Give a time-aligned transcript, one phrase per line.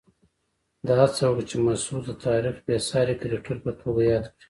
[0.85, 4.37] ده هڅه وکړه چې مسعود د تاریخ بېساري کرکټر په توګه یاد کړي.